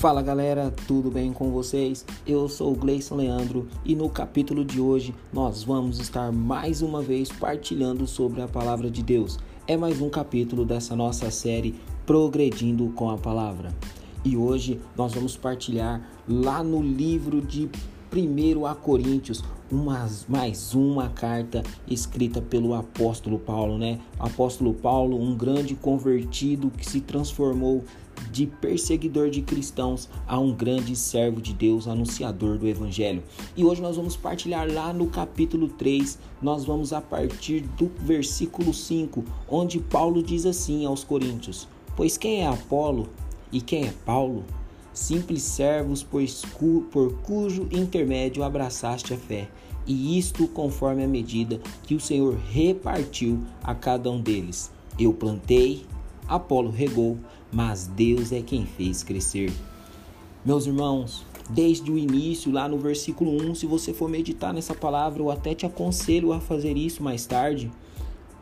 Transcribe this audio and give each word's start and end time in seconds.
Fala 0.00 0.22
galera, 0.22 0.72
tudo 0.86 1.10
bem 1.10 1.30
com 1.30 1.50
vocês? 1.50 2.06
Eu 2.26 2.48
sou 2.48 2.72
o 2.72 2.74
Gleison 2.74 3.16
Leandro 3.16 3.68
e 3.84 3.94
no 3.94 4.08
capítulo 4.08 4.64
de 4.64 4.80
hoje 4.80 5.14
nós 5.30 5.62
vamos 5.62 6.00
estar 6.00 6.32
mais 6.32 6.80
uma 6.80 7.02
vez 7.02 7.28
partilhando 7.28 8.06
sobre 8.06 8.40
a 8.40 8.48
palavra 8.48 8.90
de 8.90 9.02
Deus. 9.02 9.38
É 9.68 9.76
mais 9.76 10.00
um 10.00 10.08
capítulo 10.08 10.64
dessa 10.64 10.96
nossa 10.96 11.30
série 11.30 11.78
Progredindo 12.06 12.88
com 12.96 13.10
a 13.10 13.18
Palavra. 13.18 13.74
E 14.24 14.38
hoje 14.38 14.80
nós 14.96 15.12
vamos 15.12 15.36
partilhar 15.36 16.00
lá 16.26 16.62
no 16.64 16.82
livro 16.82 17.42
de 17.42 17.68
1 18.10 18.64
a 18.64 18.74
Coríntios, 18.74 19.44
uma, 19.70 20.08
mais 20.28 20.74
uma 20.74 21.08
carta 21.08 21.62
escrita 21.86 22.40
pelo 22.40 22.74
apóstolo 22.74 23.38
Paulo, 23.38 23.78
né? 23.78 24.00
Apóstolo 24.18 24.74
Paulo, 24.74 25.20
um 25.20 25.36
grande 25.36 25.74
convertido 25.74 26.70
que 26.70 26.84
se 26.84 27.00
transformou 27.00 27.84
de 28.30 28.46
perseguidor 28.46 29.30
de 29.30 29.40
cristãos 29.42 30.08
a 30.26 30.38
um 30.38 30.52
grande 30.52 30.94
servo 30.94 31.40
de 31.40 31.54
Deus, 31.54 31.88
anunciador 31.88 32.58
do 32.58 32.68
evangelho. 32.68 33.22
E 33.56 33.64
hoje 33.64 33.80
nós 33.80 33.96
vamos 33.96 34.16
partilhar 34.16 34.70
lá 34.70 34.92
no 34.92 35.06
capítulo 35.06 35.68
3, 35.68 36.18
nós 36.42 36.64
vamos 36.64 36.92
a 36.92 37.00
partir 37.00 37.60
do 37.78 37.90
versículo 38.00 38.74
5, 38.74 39.24
onde 39.48 39.78
Paulo 39.78 40.22
diz 40.22 40.44
assim 40.44 40.84
aos 40.84 41.02
coríntios: 41.02 41.66
Pois 41.96 42.16
quem 42.16 42.42
é 42.42 42.46
Apolo 42.46 43.08
e 43.50 43.60
quem 43.60 43.86
é 43.86 43.92
Paulo? 44.04 44.44
Simples 44.92 45.42
servos, 45.42 46.02
por 46.02 47.12
cujo 47.22 47.68
intermédio 47.70 48.42
abraçaste 48.42 49.14
a 49.14 49.16
fé, 49.16 49.48
e 49.86 50.18
isto 50.18 50.46
conforme 50.48 51.04
a 51.04 51.08
medida 51.08 51.60
que 51.84 51.94
o 51.94 52.00
Senhor 52.00 52.36
repartiu 52.50 53.40
a 53.62 53.74
cada 53.74 54.10
um 54.10 54.20
deles. 54.20 54.70
Eu 54.98 55.12
plantei, 55.12 55.84
Apolo 56.28 56.70
regou, 56.70 57.18
mas 57.52 57.86
Deus 57.86 58.32
é 58.32 58.40
quem 58.40 58.66
fez 58.66 59.02
crescer. 59.02 59.52
Meus 60.44 60.66
irmãos, 60.66 61.24
desde 61.48 61.90
o 61.90 61.98
início, 61.98 62.52
lá 62.52 62.68
no 62.68 62.78
versículo 62.78 63.32
1, 63.50 63.54
se 63.56 63.66
você 63.66 63.92
for 63.92 64.08
meditar 64.08 64.54
nessa 64.54 64.74
palavra, 64.74 65.22
eu 65.22 65.30
até 65.30 65.54
te 65.54 65.66
aconselho 65.66 66.32
a 66.32 66.40
fazer 66.40 66.76
isso 66.76 67.02
mais 67.02 67.26
tarde. 67.26 67.70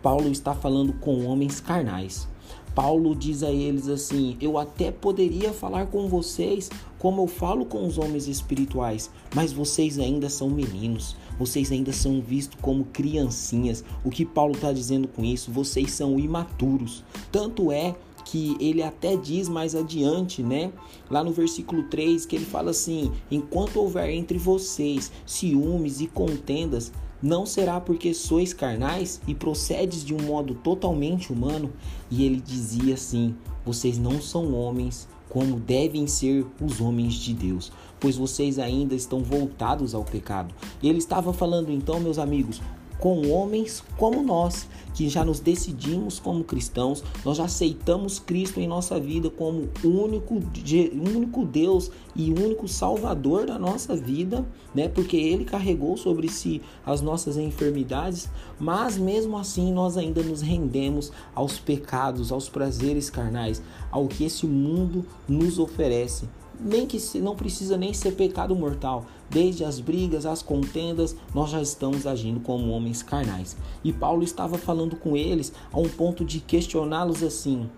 Paulo 0.03 0.31
está 0.31 0.55
falando 0.55 0.93
com 0.95 1.25
homens 1.25 1.61
carnais. 1.61 2.29
Paulo 2.75 3.15
diz 3.15 3.43
a 3.43 3.51
eles 3.51 3.89
assim: 3.89 4.37
Eu 4.41 4.59
até 4.59 4.91
poderia 4.91 5.53
falar 5.53 5.87
com 5.87 6.09
vocês 6.09 6.71
como 6.99 7.23
eu 7.23 7.27
falo 7.27 7.65
com 7.65 7.87
os 7.87 7.97
homens 7.99 8.27
espirituais, 8.27 9.11
mas 9.35 9.53
vocês 9.53 9.99
ainda 9.99 10.29
são 10.29 10.51
meninos, 10.51 11.17
vocês 11.39 11.71
ainda 11.71 11.93
são 11.93 12.21
vistos 12.21 12.59
como 12.61 12.85
criancinhas. 12.87 13.85
O 14.05 14.11
que 14.11 14.25
Paulo 14.25 14.55
está 14.55 14.73
dizendo 14.73 15.07
com 15.09 15.25
isso? 15.25 15.51
Vocês 15.51 15.93
são 15.93 16.19
imaturos. 16.19 17.05
Tanto 17.31 17.71
é 17.71 17.95
que 18.25 18.57
ele 18.61 18.83
até 18.83 19.17
diz 19.17 19.49
mais 19.49 19.75
adiante, 19.75 20.43
né? 20.43 20.71
Lá 21.11 21.25
no 21.25 21.33
versículo 21.33 21.85
3, 21.85 22.27
que 22.27 22.37
ele 22.37 22.45
fala 22.45 22.71
assim: 22.71 23.11
Enquanto 23.31 23.79
houver 23.79 24.11
entre 24.11 24.37
vocês 24.37 25.11
ciúmes 25.25 26.01
e 26.01 26.07
contendas, 26.07 26.93
não 27.23 27.45
será 27.45 27.81
porque 27.81 28.15
sois 28.15 28.53
carnais 28.53 29.21
e 29.27 29.35
procedes 29.35 30.05
de 30.05 30.15
um 30.15 30.23
modo 30.23 30.55
totalmente 30.55 31.33
humano? 31.33 31.73
E 32.11 32.25
ele 32.25 32.41
dizia 32.41 32.95
assim: 32.95 33.35
Vocês 33.65 33.99
não 33.99 34.21
são 34.21 34.55
homens 34.55 35.09
como 35.29 35.61
devem 35.61 36.07
ser 36.07 36.47
os 36.61 36.81
homens 36.81 37.15
de 37.15 37.35
Deus, 37.35 37.71
pois 38.01 38.17
vocês 38.17 38.59
ainda 38.59 38.95
estão 38.95 39.23
voltados 39.23 39.95
ao 39.95 40.05
pecado. 40.05 40.55
Ele 40.83 40.99
estava 40.99 41.33
falando 41.33 41.71
então, 41.71 42.01
meus 42.01 42.19
amigos, 42.19 42.63
com 42.99 43.31
homens 43.31 43.83
como 43.97 44.23
nós, 44.23 44.67
que 44.95 45.09
já 45.09 45.25
nos 45.25 45.41
decidimos 45.41 46.19
como 46.19 46.43
cristãos, 46.43 47.05
nós 47.25 47.37
já 47.37 47.45
aceitamos 47.45 48.19
Cristo 48.19 48.59
em 48.61 48.67
nossa 48.67 48.99
vida 48.99 49.31
como 49.31 49.69
único, 49.85 50.35
único 50.35 51.45
Deus 51.45 51.91
e 52.17 52.33
único 52.33 52.67
Salvador 52.67 53.47
da 53.47 53.59
nossa 53.59 53.95
vida, 53.95 54.45
né? 54.75 54.89
Porque 54.89 55.17
Ele 55.17 55.45
carregou 55.45 55.97
sobre 55.97 56.29
si 56.29 56.61
as 56.85 57.01
nossas 57.01 57.37
enfermidades, 57.37 58.29
mas 58.59 58.99
mesmo 58.99 59.39
assim 59.39 59.73
nós 59.73 59.97
ainda 59.97 60.23
nos 60.23 60.41
rendemos 60.41 61.13
aos 61.35 61.59
pecados, 61.59 62.33
aos 62.33 62.49
prazeres 62.49 63.09
carnais, 63.09 63.63
ao 63.91 64.09
que 64.09 64.25
esse 64.25 64.47
mundo 64.47 65.07
nos 65.29 65.59
oferece 65.59 66.29
nem 66.61 66.87
que 66.87 66.99
não 67.19 67.37
precisa 67.37 67.77
nem 67.77 67.93
ser 67.93 68.13
pecado 68.13 68.55
mortal. 68.55 69.07
Desde 69.31 69.65
as 69.65 69.79
brigas, 69.79 70.25
as 70.25 70.43
contendas, 70.43 71.15
nós 71.35 71.51
já 71.51 71.61
estamos 71.61 72.07
agindo 72.07 72.41
como 72.41 72.71
homens 72.71 73.03
carnais. 73.03 73.57
E 73.85 73.93
Paulo 73.93 74.23
estava 74.23 74.57
falando 74.57 74.97
com 74.97 75.17
eles 75.17 75.53
a 75.73 75.79
um 75.79 75.89
ponto 75.89 76.25
de 76.25 76.41
questioná-los 76.41 77.23
assim: 77.23 77.69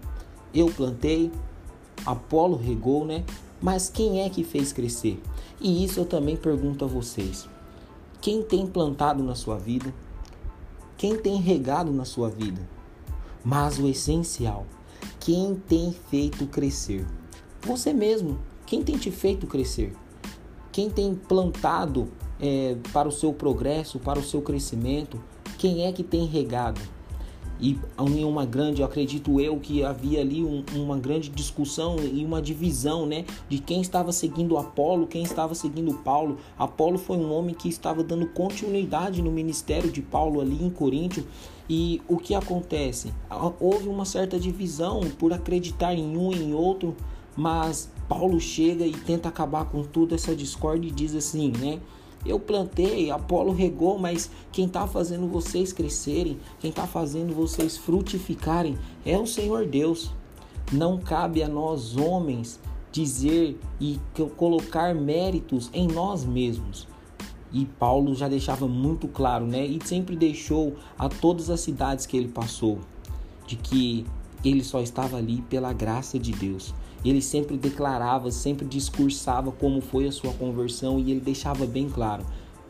Eu 0.55 0.67
plantei, 0.69 1.31
Apolo 2.07 2.57
regou, 2.57 3.05
né? 3.05 3.25
Mas 3.61 3.91
quem 3.91 4.23
é 4.23 4.31
que 4.31 4.43
fez 4.43 4.73
crescer? 4.73 5.21
E 5.61 5.85
isso 5.85 6.01
eu 6.01 6.07
também 6.07 6.37
pergunto 6.37 6.85
a 6.85 6.89
vocês. 6.89 7.49
Quem 8.21 8.43
tem 8.43 8.67
plantado 8.67 9.23
na 9.23 9.35
sua 9.35 9.59
vida? 9.59 9.93
Quem 10.97 11.17
tem 11.17 11.37
regado 11.37 11.93
na 11.93 12.05
sua 12.05 12.29
vida? 12.29 12.61
Mas 13.45 13.79
o 13.79 13.87
essencial, 13.87 14.67
quem 15.19 15.55
tem 15.55 15.95
feito 16.11 16.47
crescer? 16.47 17.07
Você 17.63 17.93
mesmo. 17.93 18.39
Quem 18.71 18.85
tem 18.85 18.97
te 18.97 19.11
feito 19.11 19.49
crescer? 19.49 19.93
Quem 20.71 20.89
tem 20.89 21.13
plantado 21.13 22.07
é, 22.41 22.77
para 22.93 23.09
o 23.09 23.11
seu 23.11 23.33
progresso, 23.33 23.99
para 23.99 24.17
o 24.17 24.23
seu 24.23 24.41
crescimento? 24.41 25.21
Quem 25.59 25.87
é 25.87 25.93
que 25.93 26.05
tem 26.05 26.25
regado? 26.25 26.81
E 27.59 27.77
em 27.99 28.25
uma 28.25 28.47
grande, 28.47 28.81
eu 28.81 28.87
acredito 28.87 29.41
eu 29.41 29.59
que 29.59 29.83
havia 29.83 30.21
ali 30.21 30.45
um, 30.45 30.65
uma 30.77 30.97
grande 30.97 31.31
discussão 31.31 31.97
e 31.99 32.25
uma 32.25 32.41
divisão, 32.41 33.07
né, 33.07 33.25
de 33.49 33.59
quem 33.59 33.81
estava 33.81 34.13
seguindo 34.13 34.57
Apolo, 34.57 35.09
quem 35.09 35.25
estava 35.25 35.53
seguindo 35.53 35.93
Paulo. 36.05 36.39
Apolo 36.57 36.97
foi 36.97 37.17
um 37.17 37.33
homem 37.33 37.57
que 37.57 37.69
estava 37.69 38.05
dando 38.05 38.29
continuidade 38.29 39.21
no 39.21 39.33
ministério 39.33 39.91
de 39.91 40.01
Paulo 40.01 40.41
ali 40.41 40.65
em 40.65 40.71
Coríntio. 40.71 41.27
E 41.69 42.01
o 42.07 42.17
que 42.17 42.37
acontece? 42.37 43.13
Houve 43.59 43.89
uma 43.89 44.05
certa 44.05 44.39
divisão 44.39 45.01
por 45.19 45.33
acreditar 45.33 45.93
em 45.93 46.17
um 46.17 46.33
e 46.33 46.41
em 46.41 46.55
outro, 46.55 46.97
mas 47.37 47.91
Paulo 48.11 48.41
chega 48.41 48.85
e 48.85 48.91
tenta 48.91 49.29
acabar 49.29 49.67
com 49.67 49.85
toda 49.85 50.17
essa 50.17 50.35
discórdia 50.35 50.89
e 50.89 50.91
diz 50.91 51.15
assim, 51.15 51.53
né? 51.57 51.79
Eu 52.27 52.41
plantei, 52.41 53.09
Apolo 53.09 53.53
regou, 53.53 54.01
mas 54.01 54.29
quem 54.51 54.67
está 54.67 54.85
fazendo 54.85 55.29
vocês 55.29 55.73
crescerem, 55.73 56.37
quem 56.59 56.71
está 56.71 56.89
fazendo 56.89 57.33
vocês 57.33 57.77
frutificarem 57.77 58.77
é 59.07 59.17
o 59.17 59.29
Senhor 59.29 59.65
Deus. 59.65 60.11
Não 60.73 60.99
cabe 60.99 61.41
a 61.41 61.49
nós 61.49 61.97
homens 61.97 62.59
dizer 62.91 63.57
e 63.81 64.01
colocar 64.37 64.93
méritos 64.93 65.71
em 65.73 65.87
nós 65.87 66.25
mesmos. 66.25 66.89
E 67.53 67.65
Paulo 67.65 68.13
já 68.17 68.27
deixava 68.27 68.67
muito 68.67 69.07
claro, 69.07 69.47
né? 69.47 69.65
E 69.65 69.79
sempre 69.85 70.17
deixou 70.17 70.75
a 70.99 71.09
todas 71.09 71.49
as 71.49 71.61
cidades 71.61 72.07
que 72.07 72.17
ele 72.17 72.29
passou 72.29 72.81
de 73.47 73.55
que 73.55 74.05
ele 74.45 74.65
só 74.65 74.81
estava 74.81 75.17
ali 75.17 75.43
pela 75.43 75.73
graça 75.73 76.19
de 76.19 76.33
Deus. 76.33 76.75
Ele 77.05 77.23
sempre 77.23 77.57
declarava, 77.57 78.31
sempre 78.31 78.67
discursava 78.67 79.51
como 79.51 79.81
foi 79.81 80.07
a 80.07 80.13
sua 80.13 80.33
conversão 80.35 80.99
e 80.99 81.11
ele 81.11 81.21
deixava 81.21 81.67
bem 81.67 81.89
claro: 81.89 82.25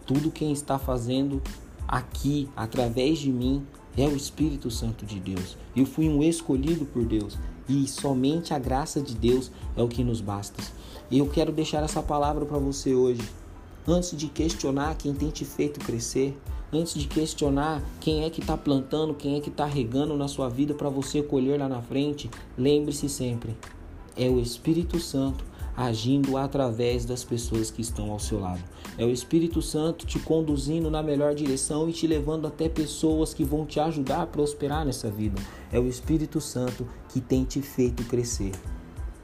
tudo 0.06 0.30
quem 0.30 0.52
está 0.52 0.78
fazendo 0.78 1.42
aqui 1.86 2.48
através 2.56 3.18
de 3.18 3.30
mim 3.32 3.66
é 3.96 4.06
o 4.06 4.16
Espírito 4.16 4.70
Santo 4.70 5.04
de 5.04 5.18
Deus. 5.18 5.56
Eu 5.74 5.84
fui 5.84 6.08
um 6.08 6.22
escolhido 6.22 6.84
por 6.84 7.04
Deus 7.04 7.36
e 7.68 7.86
somente 7.86 8.54
a 8.54 8.58
graça 8.58 9.00
de 9.00 9.14
Deus 9.14 9.50
é 9.76 9.82
o 9.82 9.88
que 9.88 10.04
nos 10.04 10.20
basta. 10.20 10.62
E 11.10 11.18
eu 11.18 11.28
quero 11.28 11.52
deixar 11.52 11.82
essa 11.82 12.02
palavra 12.02 12.44
para 12.44 12.58
você 12.58 12.94
hoje. 12.94 13.22
Antes 13.86 14.16
de 14.16 14.28
questionar 14.28 14.96
quem 14.96 15.14
tem 15.14 15.30
te 15.30 15.44
feito 15.44 15.80
crescer, 15.80 16.38
antes 16.72 16.94
de 16.94 17.08
questionar 17.08 17.82
quem 17.98 18.24
é 18.24 18.30
que 18.30 18.40
está 18.40 18.56
plantando, 18.56 19.14
quem 19.14 19.36
é 19.36 19.40
que 19.40 19.48
está 19.48 19.64
regando 19.64 20.16
na 20.16 20.28
sua 20.28 20.48
vida 20.48 20.74
para 20.74 20.88
você 20.88 21.22
colher 21.22 21.58
lá 21.58 21.68
na 21.68 21.82
frente, 21.82 22.30
lembre-se 22.56 23.08
sempre: 23.08 23.56
é 24.16 24.28
o 24.28 24.40
Espírito 24.40 24.98
Santo 24.98 25.44
agindo 25.76 26.36
através 26.36 27.04
das 27.04 27.24
pessoas 27.24 27.70
que 27.70 27.80
estão 27.80 28.10
ao 28.10 28.18
seu 28.18 28.38
lado. 28.38 28.62
É 28.98 29.04
o 29.04 29.10
Espírito 29.10 29.62
Santo 29.62 30.04
te 30.04 30.18
conduzindo 30.18 30.90
na 30.90 31.02
melhor 31.02 31.34
direção 31.34 31.88
e 31.88 31.92
te 31.92 32.06
levando 32.06 32.46
até 32.46 32.68
pessoas 32.68 33.32
que 33.32 33.44
vão 33.44 33.64
te 33.64 33.80
ajudar 33.80 34.22
a 34.22 34.26
prosperar 34.26 34.84
nessa 34.84 35.10
vida. 35.10 35.40
É 35.72 35.78
o 35.78 35.86
Espírito 35.86 36.40
Santo 36.40 36.86
que 37.08 37.20
tem 37.20 37.44
te 37.44 37.62
feito 37.62 38.04
crescer. 38.04 38.52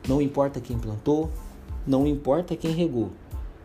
Não 0.08 0.22
importa 0.22 0.60
quem 0.60 0.78
plantou, 0.78 1.30
não 1.86 2.06
importa 2.06 2.56
quem 2.56 2.70
regou. 2.72 3.10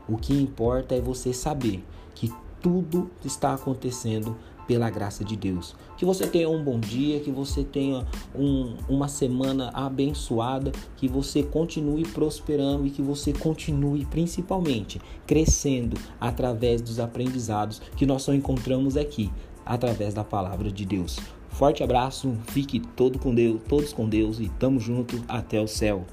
O 0.07 0.17
que 0.17 0.33
importa 0.33 0.95
é 0.95 0.99
você 0.99 1.31
saber 1.31 1.83
que 2.13 2.29
tudo 2.59 3.09
está 3.23 3.53
acontecendo 3.53 4.35
pela 4.71 4.89
graça 4.89 5.25
de 5.25 5.35
Deus. 5.35 5.75
Que 5.97 6.05
você 6.05 6.25
tenha 6.25 6.49
um 6.49 6.63
bom 6.63 6.79
dia, 6.79 7.19
que 7.19 7.29
você 7.29 7.61
tenha 7.61 8.07
um, 8.33 8.77
uma 8.87 9.09
semana 9.09 9.69
abençoada, 9.73 10.71
que 10.95 11.09
você 11.09 11.43
continue 11.43 12.07
prosperando 12.07 12.87
e 12.87 12.89
que 12.89 13.01
você 13.01 13.33
continue 13.33 14.05
principalmente 14.05 15.01
crescendo 15.27 15.97
através 16.21 16.81
dos 16.81 17.01
aprendizados 17.01 17.81
que 17.97 18.05
nós 18.05 18.21
só 18.21 18.33
encontramos 18.33 18.95
aqui, 18.95 19.29
através 19.65 20.13
da 20.13 20.23
palavra 20.23 20.71
de 20.71 20.85
Deus. 20.85 21.19
Forte 21.49 21.83
abraço, 21.83 22.33
fique 22.47 22.79
todo 22.79 23.19
com 23.19 23.35
Deus, 23.35 23.59
todos 23.67 23.91
com 23.91 24.07
Deus 24.07 24.39
e 24.39 24.47
tamo 24.57 24.79
junto 24.79 25.21
até 25.27 25.59
o 25.59 25.67
céu. 25.67 26.05